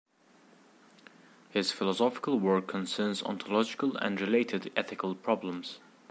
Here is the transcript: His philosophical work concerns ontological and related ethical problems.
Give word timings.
His 1.51 1.71
philosophical 1.71 2.39
work 2.39 2.65
concerns 2.67 3.21
ontological 3.21 3.97
and 3.97 4.19
related 4.19 4.71
ethical 4.75 5.13
problems. 5.13 5.79